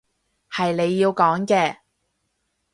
[0.49, 1.77] 係你要講嘅